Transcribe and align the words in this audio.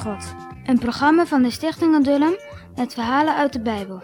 God. 0.00 0.34
Een 0.64 0.78
programma 0.78 1.26
van 1.26 1.42
de 1.42 1.50
Stichting 1.50 1.94
Adullam 1.94 2.32
met 2.76 2.94
verhalen 2.94 3.36
uit 3.36 3.52
de 3.52 3.60
Bijbel. 3.60 4.00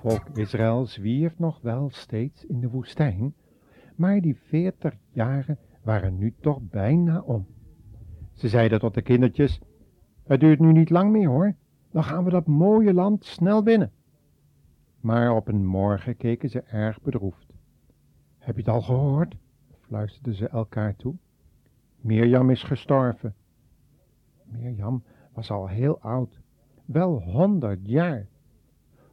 Volk 0.00 0.22
Israël 0.34 0.86
zwierf 0.86 1.38
nog 1.38 1.60
wel 1.62 1.90
steeds 1.92 2.44
in 2.44 2.60
de 2.60 2.68
woestijn, 2.68 3.34
maar 3.96 4.20
die 4.20 4.36
veertig 4.48 4.94
jaren 5.10 5.58
waren 5.82 6.18
nu 6.18 6.34
toch 6.40 6.58
bijna 6.60 7.20
om. 7.20 7.46
Ze 8.34 8.48
zeiden 8.48 8.80
tot 8.80 8.94
de 8.94 9.02
kindertjes, 9.02 9.60
het 10.24 10.40
duurt 10.40 10.60
nu 10.60 10.72
niet 10.72 10.90
lang 10.90 11.10
meer 11.10 11.28
hoor, 11.28 11.54
dan 11.90 12.04
gaan 12.04 12.24
we 12.24 12.30
dat 12.30 12.46
mooie 12.46 12.94
land 12.94 13.24
snel 13.24 13.62
binnen. 13.62 13.92
Maar 15.00 15.34
op 15.34 15.48
een 15.48 15.66
morgen 15.66 16.16
keken 16.16 16.48
ze 16.48 16.60
erg 16.60 17.00
bedroefd. 17.02 17.52
Heb 18.38 18.54
je 18.54 18.62
het 18.62 18.70
al 18.70 18.82
gehoord? 18.82 19.34
Fluisterden 19.90 20.34
ze 20.34 20.48
elkaar 20.48 20.96
toe. 20.96 21.14
Mirjam 22.00 22.50
is 22.50 22.62
gestorven. 22.62 23.34
Mirjam 24.44 25.02
was 25.32 25.50
al 25.50 25.68
heel 25.68 26.00
oud, 26.00 26.40
wel 26.84 27.22
honderd 27.22 27.80
jaar. 27.82 28.26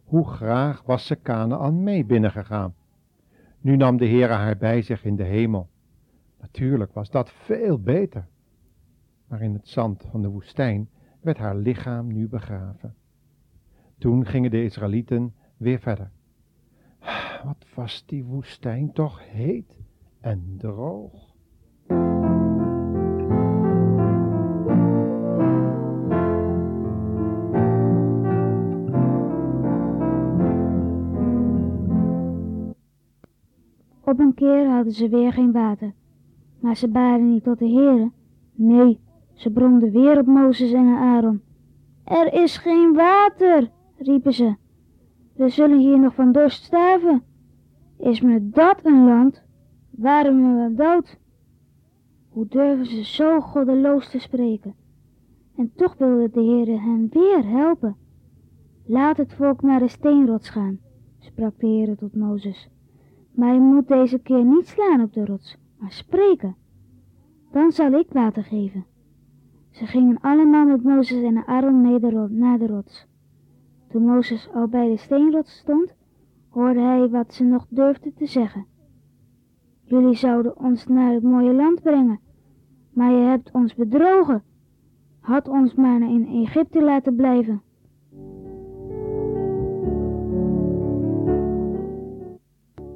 Hoe 0.03 0.27
graag 0.27 0.83
was 0.83 1.05
ze 1.05 1.21
Canaan 1.21 1.83
mee 1.83 2.05
binnengegaan. 2.05 2.75
Nu 3.61 3.75
nam 3.75 3.97
de 3.97 4.07
Heere 4.07 4.33
haar 4.33 4.57
bij 4.57 4.81
zich 4.81 5.03
in 5.03 5.15
de 5.15 5.23
hemel. 5.23 5.69
Natuurlijk 6.39 6.93
was 6.93 7.09
dat 7.09 7.31
veel 7.31 7.79
beter. 7.79 8.27
Maar 9.27 9.41
in 9.41 9.53
het 9.53 9.67
zand 9.67 10.05
van 10.09 10.21
de 10.21 10.29
woestijn 10.29 10.89
werd 11.21 11.37
haar 11.37 11.55
lichaam 11.55 12.07
nu 12.13 12.27
begraven. 12.27 12.95
Toen 13.97 14.25
gingen 14.25 14.51
de 14.51 14.63
Israëlieten 14.63 15.33
weer 15.57 15.79
verder. 15.79 16.11
Wat 17.43 17.65
was 17.75 18.05
die 18.05 18.23
woestijn 18.23 18.91
toch 18.93 19.29
heet 19.29 19.85
en 20.27 20.55
droog. 20.57 21.35
Op 34.03 34.19
een 34.19 34.33
keer 34.35 34.69
hadden 34.69 34.93
ze 34.93 35.09
weer 35.09 35.33
geen 35.33 35.51
water. 35.51 35.93
Maar 36.59 36.75
ze 36.75 36.87
baden 36.87 37.31
niet 37.31 37.43
tot 37.43 37.59
de 37.59 37.69
Heere. 37.69 38.11
Nee, 38.53 38.99
ze 39.33 39.51
bromden 39.51 39.91
weer 39.91 40.19
op 40.19 40.25
Mozes 40.25 40.71
en 40.71 40.87
Aaron. 40.87 41.41
Er 42.03 42.33
is 42.33 42.57
geen 42.57 42.93
water, 42.93 43.69
riepen 43.97 44.33
ze. 44.33 44.55
We 45.35 45.49
zullen 45.49 45.79
hier 45.79 45.99
nog 45.99 46.13
van 46.13 46.31
dorst 46.31 46.63
sterven. 46.63 47.23
Is 47.97 48.21
me 48.21 48.49
dat 48.49 48.79
een 48.83 49.05
land? 49.05 49.45
Waren 49.97 50.35
we 50.35 50.55
wel 50.55 50.75
dood? 50.75 51.17
Hoe 52.29 52.47
durven 52.47 52.85
ze 52.85 53.03
zo 53.03 53.41
goddeloos 53.41 54.09
te 54.09 54.19
spreken? 54.19 54.75
En 55.55 55.71
toch 55.75 55.97
wilde 55.97 56.29
de 56.29 56.43
Heere 56.43 56.79
hen 56.79 57.07
weer 57.09 57.45
helpen. 57.45 57.95
Laat 58.85 59.17
het 59.17 59.33
volk 59.33 59.61
naar 59.61 59.79
de 59.79 59.87
steenrots 59.87 60.49
gaan, 60.49 60.79
sprak 61.19 61.59
de 61.59 61.67
Heere 61.67 61.95
tot 61.95 62.15
Mozes. 62.15 62.69
Maar 63.31 63.53
je 63.53 63.59
moet 63.59 63.87
deze 63.87 64.19
keer 64.19 64.45
niet 64.45 64.67
slaan 64.67 65.01
op 65.01 65.13
de 65.13 65.25
rots, 65.25 65.57
maar 65.77 65.91
spreken. 65.91 66.55
Dan 67.51 67.71
zal 67.71 67.91
ik 67.91 68.07
water 68.11 68.43
geven. 68.43 68.85
Ze 69.71 69.85
gingen 69.85 70.19
allemaal 70.21 70.65
met 70.65 70.83
Mozes 70.83 71.23
en 71.23 71.45
Aaron 71.45 71.81
mee 71.81 71.99
naar 72.29 72.57
de 72.59 72.67
rots. 72.67 73.07
Toen 73.87 74.05
Mozes 74.05 74.49
al 74.53 74.67
bij 74.67 74.89
de 74.89 74.97
steenrots 74.97 75.57
stond, 75.57 75.93
hoorde 76.49 76.79
hij 76.79 77.09
wat 77.09 77.33
ze 77.33 77.43
nog 77.43 77.65
durfden 77.69 78.13
te 78.13 78.25
zeggen. 78.25 78.65
Jullie 79.87 80.15
zouden 80.15 80.57
ons 80.57 80.87
naar 80.87 81.13
het 81.13 81.23
mooie 81.23 81.53
land 81.53 81.81
brengen, 81.81 82.19
maar 82.89 83.11
je 83.11 83.27
hebt 83.27 83.51
ons 83.51 83.75
bedrogen. 83.75 84.43
Had 85.19 85.47
ons 85.47 85.73
maar 85.73 86.01
in 86.01 86.43
Egypte 86.43 86.83
laten 86.83 87.15
blijven. 87.15 87.61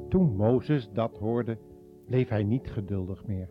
Toen 0.08 0.36
Mozes 0.36 0.90
dat 0.92 1.18
hoorde, 1.18 1.58
bleef 2.06 2.28
hij 2.28 2.42
niet 2.42 2.70
geduldig 2.70 3.26
meer. 3.26 3.48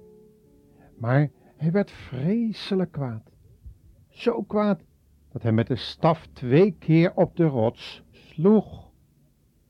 Maar 0.97 1.29
hij 1.55 1.71
werd 1.71 1.91
vreselijk 1.91 2.91
kwaad. 2.91 3.31
Zo 4.09 4.41
kwaad 4.41 4.83
dat 5.31 5.43
hij 5.43 5.51
met 5.51 5.67
de 5.67 5.75
staf 5.75 6.27
twee 6.33 6.75
keer 6.79 7.15
op 7.15 7.35
de 7.35 7.45
rots 7.45 8.03
sloeg. 8.11 8.91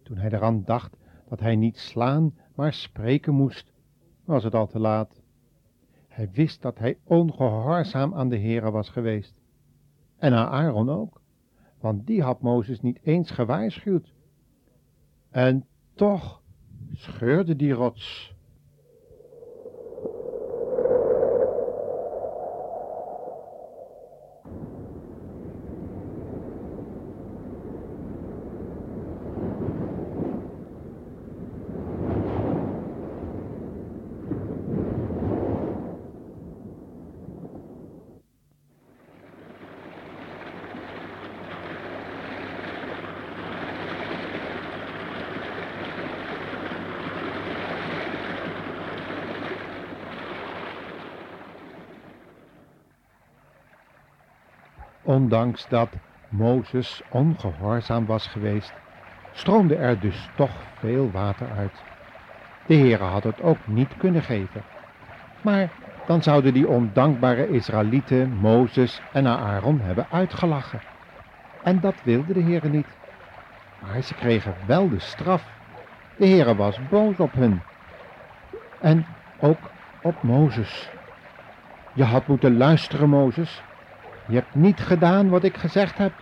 Toen 0.04 0.18
hij 0.18 0.32
eraan 0.32 0.64
dacht 0.66 0.98
dat 1.30 1.40
hij 1.40 1.56
niet 1.56 1.78
slaan, 1.78 2.34
maar 2.62 2.74
spreken 2.74 3.34
moest, 3.34 3.74
was 4.26 4.44
het 4.44 4.56
al 4.56 4.68
te 4.68 4.80
laat. 4.80 5.22
Hij 6.08 6.30
wist 6.32 6.62
dat 6.62 6.78
hij 6.78 6.98
ongehoorzaam 7.04 8.14
aan 8.14 8.30
de 8.30 8.40
Heere 8.40 8.72
was 8.72 8.90
geweest. 8.90 9.42
En 10.18 10.34
aan 10.34 10.48
Aaron 10.48 10.90
ook, 10.90 11.22
want 11.80 12.08
die 12.08 12.22
had 12.22 12.42
Mozes 12.42 12.82
niet 12.82 13.00
eens 13.04 13.32
gewaarschuwd. 13.32 14.14
En 15.30 15.66
toch 15.94 16.42
scheurde 16.94 17.56
die 17.56 17.74
rots. 17.74 18.31
Ondanks 55.12 55.68
dat 55.68 55.90
Mozes 56.30 57.02
ongehoorzaam 57.10 58.06
was 58.06 58.28
geweest, 58.28 58.72
stroomde 59.32 59.76
er 59.76 60.00
dus 60.00 60.30
toch 60.36 60.52
veel 60.80 61.12
water 61.12 61.48
uit. 61.58 61.72
De 62.66 62.76
Heere 62.76 63.04
had 63.04 63.24
het 63.24 63.42
ook 63.42 63.58
niet 63.68 63.98
kunnen 63.98 64.22
geven. 64.22 64.62
Maar 65.42 65.70
dan 66.06 66.24
zouden 66.24 66.54
die 66.54 66.68
ondankbare 66.68 67.50
Israëlieten 67.50 68.30
Mozes 68.30 69.02
en 69.12 69.28
Aaron 69.28 69.80
hebben 69.80 70.06
uitgelachen. 70.12 70.80
En 71.64 71.80
dat 71.80 71.96
wilde 72.04 72.34
de 72.34 72.42
Heere 72.42 72.70
niet. 72.70 72.88
Maar 73.80 74.02
ze 74.02 74.14
kregen 74.14 74.54
wel 74.66 74.90
de 74.90 75.00
straf. 75.00 75.44
De 76.18 76.28
Heere 76.28 76.56
was 76.56 76.88
boos 76.88 77.18
op 77.18 77.34
hen. 77.34 77.62
En 78.80 79.06
ook 79.40 79.70
op 80.02 80.24
Mozes. 80.24 80.90
Je 81.94 82.04
had 82.04 82.28
moeten 82.28 82.58
luisteren, 82.58 83.10
Mozes. 83.10 83.64
Je 84.32 84.38
hebt 84.38 84.56
niet 84.56 84.80
gedaan 84.80 85.30
wat 85.30 85.44
ik 85.44 85.58
gezegd 85.58 85.98
heb. 85.98 86.14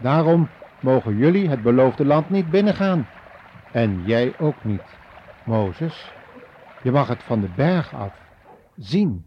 Daarom 0.00 0.48
mogen 0.80 1.16
jullie 1.16 1.48
het 1.48 1.62
beloofde 1.62 2.04
land 2.04 2.30
niet 2.30 2.50
binnengaan. 2.50 3.06
En 3.72 4.02
jij 4.04 4.38
ook 4.38 4.64
niet, 4.64 4.82
Mozes. 5.44 6.12
Je 6.82 6.90
mag 6.90 7.08
het 7.08 7.22
van 7.22 7.40
de 7.40 7.48
berg 7.56 7.94
af 7.94 8.14
zien. 8.76 9.24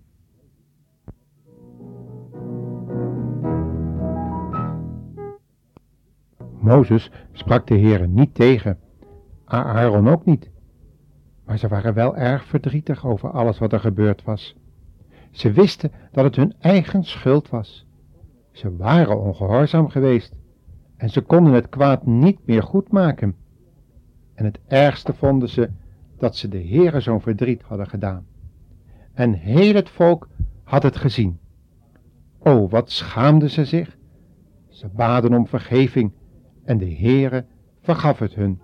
Mozes 6.60 7.12
sprak 7.32 7.68
de 7.68 7.80
Heere 7.80 8.08
niet 8.08 8.36
tegen, 8.36 8.80
Aaron 9.46 10.10
ook 10.10 10.26
niet. 10.26 10.50
Maar 11.46 11.58
ze 11.58 11.68
waren 11.68 11.94
wel 11.94 12.16
erg 12.16 12.46
verdrietig 12.46 13.06
over 13.06 13.32
alles 13.32 13.60
wat 13.60 13.74
er 13.74 13.80
gebeurd 13.80 14.24
was. 14.24 14.56
Ze 15.32 15.52
wisten 15.52 15.92
dat 16.12 16.24
het 16.24 16.36
hun 16.36 16.54
eigen 16.60 17.04
schuld 17.04 17.50
was. 17.50 17.88
Ze 18.60 18.76
waren 18.76 19.22
ongehoorzaam 19.22 19.90
geweest 19.90 20.36
en 20.98 21.10
ze 21.10 21.22
konden 21.22 21.54
het 21.54 21.70
kwaad 21.70 22.06
niet 22.06 22.40
meer 22.46 22.64
goedmaken. 22.64 23.36
En 24.34 24.46
het 24.46 24.60
ergste 24.68 25.14
vonden 25.14 25.50
ze 25.50 25.70
dat 26.18 26.36
ze 26.36 26.48
de 26.48 26.68
Heere 26.68 27.00
zo'n 27.00 27.22
verdriet 27.22 27.62
hadden 27.62 27.88
gedaan. 27.88 28.26
En 29.14 29.34
heel 29.34 29.74
het 29.74 29.90
volk 29.90 30.28
had 30.64 30.84
het 30.84 30.96
gezien. 30.96 31.40
O, 32.40 32.68
wat 32.68 32.92
schaamden 32.92 33.50
ze 33.50 33.66
zich. 33.66 33.98
Ze 34.68 34.88
baden 34.88 35.34
om 35.34 35.48
vergeving 35.48 36.12
en 36.64 36.78
de 36.78 36.94
Heere 36.96 37.46
vergaf 37.82 38.20
het 38.20 38.34
hun. 38.34 38.62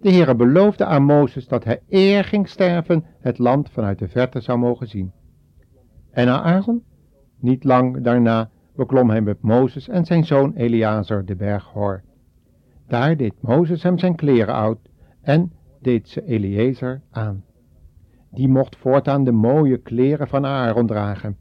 De 0.00 0.10
Heere 0.10 0.34
beloofde 0.34 0.84
aan 0.84 1.04
Mozes 1.04 1.48
dat 1.48 1.64
hij 1.64 1.80
eer 1.88 2.24
ging 2.24 2.48
sterven 2.48 3.04
het 3.20 3.38
land 3.38 3.70
vanuit 3.70 3.98
de 3.98 4.08
verte 4.08 4.40
zou 4.40 4.58
mogen 4.58 4.88
zien. 4.88 5.12
En 6.10 6.28
aan 6.28 6.42
Aaron, 6.42 6.82
niet 7.38 7.64
lang 7.64 8.02
daarna, 8.02 8.50
beklom 8.74 9.10
hij 9.10 9.20
met 9.20 9.40
Mozes 9.40 9.88
en 9.88 10.04
zijn 10.04 10.24
zoon 10.24 10.52
Eleazar 10.54 11.24
de 11.24 11.36
berg 11.36 11.64
Hor. 11.64 12.02
Daar 12.86 13.16
deed 13.16 13.34
Mozes 13.40 13.82
hem 13.82 13.98
zijn 13.98 14.14
kleren 14.14 14.54
uit 14.54 14.78
en 15.20 15.52
deed 15.80 16.08
ze 16.08 16.24
Eliezer 16.24 17.02
aan. 17.10 17.44
die 18.30 18.48
mocht 18.48 18.76
voortaan 18.76 19.24
de 19.24 19.32
mooie 19.32 19.78
kleren 19.78 20.28
van 20.28 20.46
Aaron 20.46 20.86
dragen. 20.86 21.36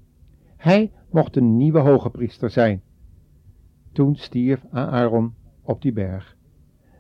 Hij 0.58 0.92
mocht 1.12 1.36
een 1.36 1.58
nieuwe 1.58 1.80
hoge 1.80 2.10
priester 2.10 2.50
zijn. 2.50 2.82
Toen 3.92 4.16
stierf 4.16 4.66
Aaron 4.72 5.34
op 5.62 5.82
die 5.82 5.94
berg. 5.94 6.36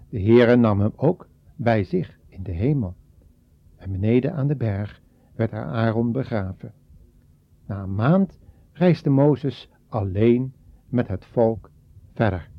De 0.09 0.21
Heere 0.21 0.55
nam 0.55 0.79
hem 0.79 0.93
ook 0.95 1.27
bij 1.55 1.83
zich 1.83 2.19
in 2.27 2.43
de 2.43 2.51
hemel. 2.51 2.95
En 3.75 3.91
beneden 3.91 4.33
aan 4.33 4.47
de 4.47 4.55
berg 4.55 5.01
werd 5.35 5.53
Aaron 5.53 6.11
begraven. 6.11 6.73
Na 7.67 7.83
een 7.83 7.95
maand 7.95 8.39
reisde 8.71 9.09
Mozes 9.09 9.69
alleen 9.93 10.53
met 10.89 11.07
het 11.07 11.25
volk 11.25 11.69
verder. 12.13 12.51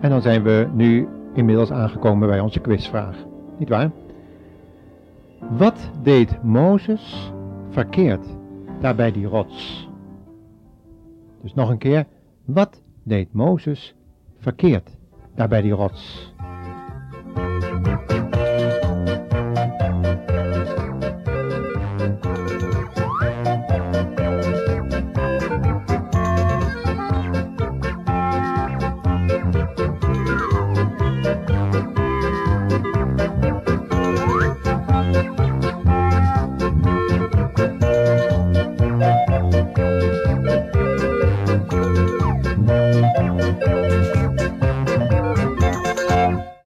En 0.00 0.10
dan 0.10 0.22
zijn 0.22 0.42
we 0.42 0.68
nu 0.74 1.08
inmiddels 1.40 1.70
aangekomen 1.72 2.28
bij 2.28 2.40
onze 2.40 2.60
quizvraag. 2.60 3.16
Niet 3.58 3.68
waar? 3.68 3.90
Wat 5.50 5.90
deed 6.02 6.42
Mozes 6.42 7.32
verkeerd 7.70 8.26
daar 8.80 8.94
bij 8.94 9.12
die 9.12 9.26
rots? 9.26 9.88
Dus 11.42 11.54
nog 11.54 11.70
een 11.70 11.78
keer, 11.78 12.06
wat 12.44 12.82
deed 13.02 13.32
Mozes 13.32 13.94
verkeerd 14.38 14.96
daar 15.34 15.48
bij 15.48 15.62
die 15.62 15.72
rots? 15.72 16.34